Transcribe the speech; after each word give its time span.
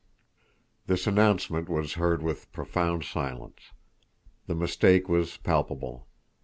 This 0.87 1.05
announcement 1.05 1.69
was 1.69 1.93
heard 1.93 2.23
with 2.23 2.51
profound 2.51 3.03
silence. 3.05 3.71
The 4.47 4.55
mistake 4.55 5.07
was 5.07 5.37
palpable. 5.37 6.07